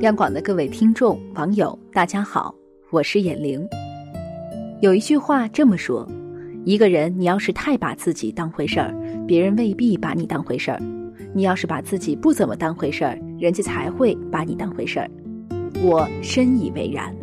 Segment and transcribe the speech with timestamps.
[0.00, 2.54] 央广的各位听众、网友，大家好，
[2.90, 3.66] 我是眼玲。
[4.82, 6.06] 有一句话这么说：
[6.66, 8.94] 一个人，你要是太把自己当回事儿，
[9.26, 10.78] 别人未必把你当回事儿；
[11.32, 15.10] 你要是把自己不怎么当回事儿，人家才会把你当回事儿。
[15.82, 17.14] 我深以为然。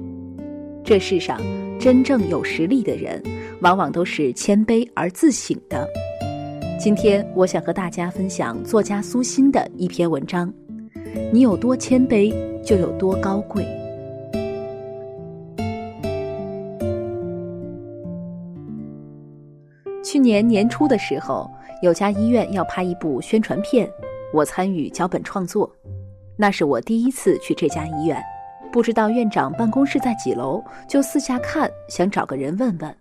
[0.83, 1.39] 这世上
[1.79, 3.21] 真正有实力的人，
[3.61, 5.87] 往往都是谦卑而自省的。
[6.79, 10.51] 今天，我想和大家分享作家苏欣的一篇文章：
[11.31, 12.33] 你有多谦卑。
[12.63, 13.67] 就有多高贵。
[20.01, 23.85] 去年年初的时候，有家医院要拍一部宣传片，
[24.33, 25.69] 我参与脚本创作。
[26.37, 28.23] 那是我第一次去这家医院，
[28.71, 32.95] 不知道院长办公室在几楼，就四下看，想找个人问问。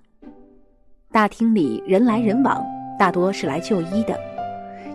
[1.13, 2.67] 大厅里人来人往，
[2.99, 4.32] 大多是来就医的。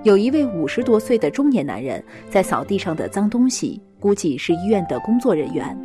[0.08, 3.82] 有一位五十多岁的中年男人在扫地上的脏东西。
[4.00, 5.78] 估计是医院的工作人员，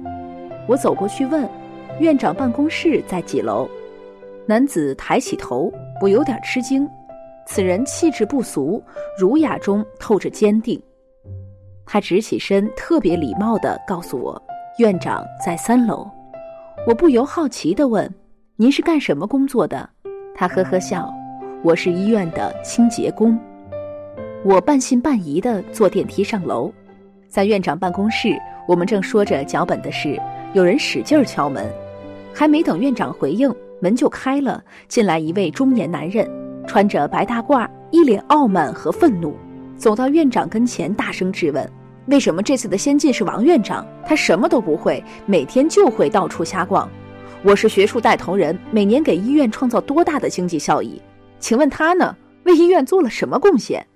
[0.69, 1.49] 我走过去问
[1.99, 3.69] ：“院长办公室在几楼？”
[4.47, 6.89] 男子抬起头，我有点吃惊。
[7.49, 8.81] 此人气质不俗，
[9.19, 10.81] 儒雅中透着坚定。
[11.85, 14.41] 他直起身，特别礼貌地告诉我
[14.79, 16.09] ：“院长在三楼。”
[16.87, 18.09] 我不由好奇地问
[18.55, 19.91] ：“您是干什么工作的？”
[20.37, 21.13] 他呵呵笑
[21.65, 23.37] ：“我是医院的清洁工。”
[24.45, 26.73] 我半信半疑地坐电梯上楼。
[27.29, 30.21] 在院长办公室，我们正说着脚本的事，
[30.53, 31.73] 有人使劲敲门，
[32.35, 36.29] 还没等院长回应，门就开了，进来一位中年男人，
[36.67, 39.33] 穿着白大褂，一脸傲慢和愤怒，
[39.77, 41.71] 走到院长跟前，大声质问
[42.07, 43.87] ：“为什么这次的先进是王院长？
[44.05, 46.91] 他什么都不会，每天就会到处瞎逛。
[47.45, 51.01] 我是学术带头人，每年给医院创造多大的经济效益？
[51.39, 52.17] 请问他呢？
[52.43, 53.87] 为医院做了什么贡献？”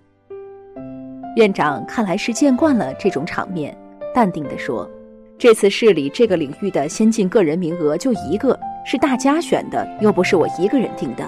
[1.37, 3.77] 院长看来是见惯了这种场面，
[4.15, 4.91] 淡定地说
[5.37, 11.23] ：“这次市里这个领域的先进个人名额就一个，是大家选的，又不是我一个人定的。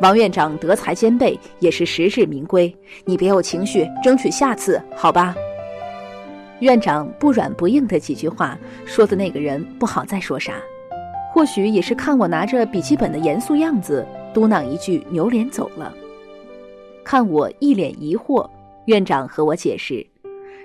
[0.00, 2.74] 王院长德才兼备，也是实至名归。
[3.04, 5.36] 你别有情绪，争取下次，好吧？”
[6.60, 10.54] 院长不软不硬的几句话，说的那个人不好再说啥。
[11.30, 15.92] 或许也是看我拿着笔记本的严肃样子，嘟囔一句，扭脸走了。
[17.04, 18.48] 看我一脸疑惑。
[18.86, 20.04] 院长和我解释，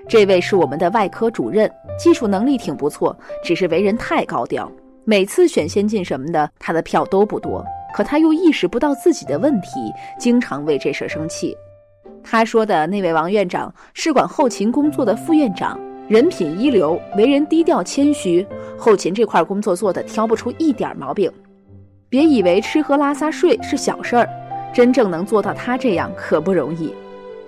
[0.08, 4.72] 这位是我们的外科主任，技术能力挺不错，只是为人太高调。
[5.04, 7.66] 每次选先进什么的，他的票都不多。
[7.94, 11.58] 可他又意识不到自己的问题，经常为这事生气。
[12.24, 18.46] 他说的那位王院长是管后勤工作的副院长，人品一流，为人低调谦虚，
[18.78, 21.30] 后勤这块工作做的挑不出一点毛病。
[22.08, 24.30] 别以为吃喝拉撒睡是小事儿，
[24.72, 26.94] 真正能做到他这样可不容易。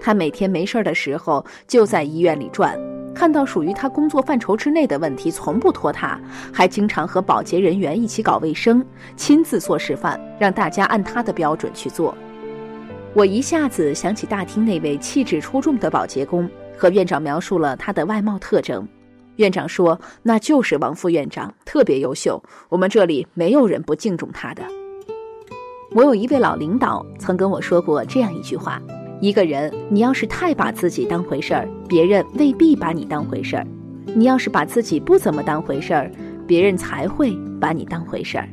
[0.04, 2.78] 他每天没事的时候就在医院里转，
[3.16, 6.20] 看到属于他工作范畴之内的问题，从不拖沓，
[6.52, 12.14] 还经常和保洁人员一起搞卫生，亲自做示范，让大家按他的标准去做。
[13.14, 18.86] 我一下子想起大厅那位气质出众的保洁工，和院长描述了他的外貌特征。
[19.38, 24.64] 院长说：“那就是王副院长，特别优秀，我们这里没有人不敬重他的。”
[25.96, 28.82] 我有一位老领导曾跟我说过这样一句话。
[29.24, 33.66] 一个人，你要是太把自己当回事儿，别人未必把你当回事儿；
[34.14, 36.12] 你要是把自己不怎么当回事儿，
[36.46, 38.50] 别人才会把你当回事儿。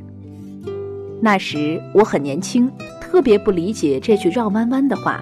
[1.20, 2.70] 那时我很年轻，
[3.00, 5.20] 特别不理解这句绕弯弯的话。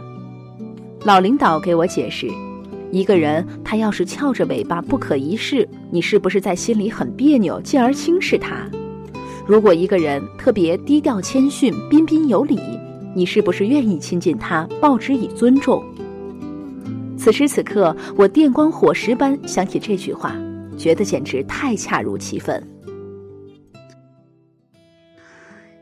[1.05, 2.29] 老领导给我解释：
[2.91, 8.69] 一个人他要是翘着尾巴不可一世，你是不是在心里很别扭，进而轻视他？
[9.47, 12.61] 如果一个人特别低调谦逊、彬彬有礼。
[13.19, 15.85] 你是不是愿意亲近他，报之以尊重？
[17.17, 20.37] 此时此刻，我电光火石般想起这句话，
[20.79, 22.65] 觉得简直太恰如其分。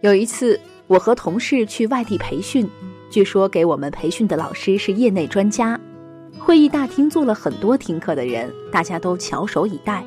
[0.01, 2.67] 有一次，我和同事去外地培训，
[3.11, 5.79] 据说给我们培训的老师是业内专家。
[6.39, 10.03] 会议大厅坐了很多听课的人，大家都翘首以待。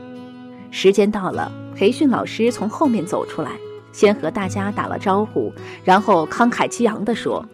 [0.72, 3.52] 时间到了，培训老师从后面走出来。
[3.92, 5.52] 先和大家打了招呼，
[5.84, 7.46] 然后慷慨激昂地说：“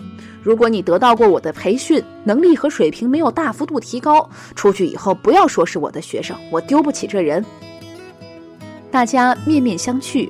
[0.43, 7.43] 如果你得到过我的培训，能力和水平没有大幅度提高，出去以后不要说是我的学生，我丢不起这人。”
[8.91, 10.29] 大家面面相觑，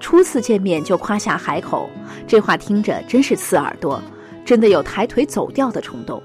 [0.00, 1.88] 初次见面就夸下海口，
[2.26, 4.02] 这话听着真是刺耳朵，
[4.44, 6.22] 真的有抬腿走掉的冲动。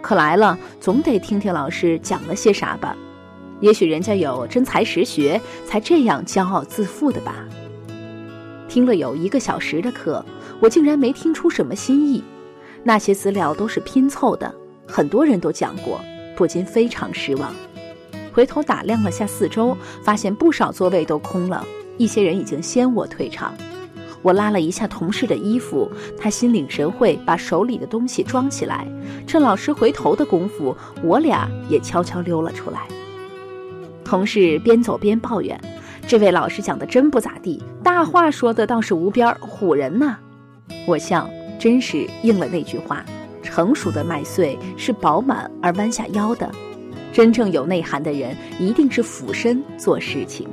[0.00, 2.96] 可来了，总得听听老师讲了些啥吧？
[3.60, 7.44] 也许人家有真才实学，才这样骄傲自负的吧。
[8.72, 10.24] 听了有一个小时的课，
[10.58, 12.24] 我竟然没听出什么新意。
[12.82, 14.50] 那些资料都是拼凑的，
[14.88, 16.00] 很多人都讲过，
[16.34, 17.52] 不禁非常失望。
[18.32, 21.62] 回头打量了下四周，发现不少座位都空了，
[21.98, 23.52] 一些人已经先我退场。
[24.22, 25.86] 我拉了一下同事的衣服，
[26.18, 28.88] 他心领神会，把手里的东西装起来。
[29.26, 32.88] 趁老师回头的功夫，我俩也悄悄溜了出来。
[34.02, 35.60] 同事边走边抱怨
[36.06, 40.18] ：“这位老师讲的真不咋地，大话说的倒是无边，唬人呐。”
[40.86, 41.28] 我笑，
[41.58, 43.02] 真是应了那句话
[43.42, 46.50] ：“成熟的麦穗是饱满而弯下腰的，
[47.12, 50.46] 真正有内涵的人一定是俯身做事情。”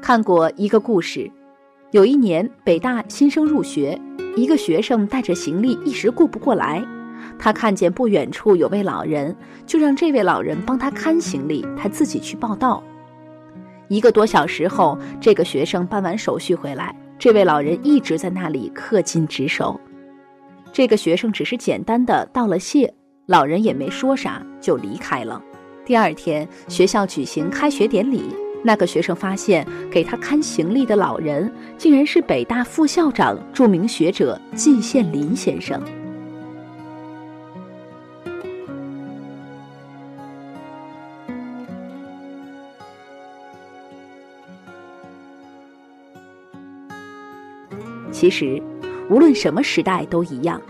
[0.00, 1.28] 看过一个故事，
[1.90, 4.00] 有一年北大新生入学，
[4.36, 6.80] 一个学生带着行李一时顾不过来，
[7.38, 9.34] 他看见不远处有位老人，
[9.66, 12.82] 就让这位老人帮他看行李，他自己去报到。
[13.88, 19.80] 一个多小时后，这个学生办完手续回来，这位老人一直在那里恪尽职守。
[20.72, 22.92] 这个学生只是简单的道了谢，
[23.26, 25.42] 老人也没说啥就离开了。
[25.84, 28.24] 第二天，学校举行开学典礼。
[28.64, 31.48] 那个学生发现，给他看行李的老人
[31.78, 35.80] 竟然是北大副校长、著名学者季羡林先生。
[48.10, 48.62] 其实，
[49.10, 50.60] 无论什么时代都一样，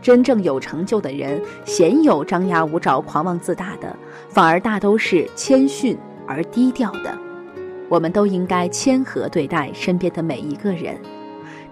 [0.00, 3.96] 真正有成就的人，鲜有张牙舞爪、狂妄自大的，
[4.28, 5.96] 反而大都是谦逊
[6.26, 7.16] 而低调的。
[7.88, 10.96] 我们都应该谦和对待身边的每一个人，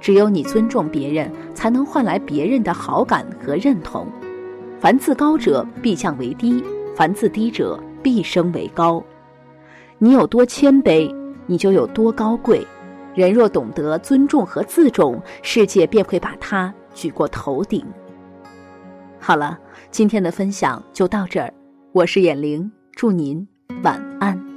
[0.00, 4.06] 只有你尊重别人，才能换来别人的好感和认同。
[4.78, 6.62] 凡自高者必降为低，
[6.94, 9.02] 凡自低者必升为高。
[9.98, 11.14] 你有多谦卑，
[11.46, 12.66] 你就有多高贵。
[13.14, 17.84] 人若懂得尊重和自重，世界便会把他举过头顶。
[19.18, 19.58] 好了，
[19.90, 21.52] 今天的分享就到这儿，
[21.92, 23.46] 我是眼玲，祝您
[23.82, 24.49] 晚安。